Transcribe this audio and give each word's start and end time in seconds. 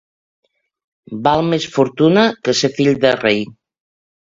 Val 1.29 1.43
més 1.53 1.69
fortuna 1.77 2.27
que 2.45 2.59
ser 2.65 2.75
fill 2.83 2.95
de 3.09 3.17
rei. 3.23 3.51